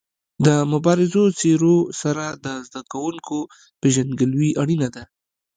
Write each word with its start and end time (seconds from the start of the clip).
د 0.45 0.47
مبارزو 0.71 1.23
څېرو 1.39 1.77
سره 2.01 2.25
د 2.45 2.47
زده 2.67 2.81
کوونکو 2.91 3.37
پيژندګلوي 3.81 4.51
اړینه 4.61 4.87
ده. 4.95 5.03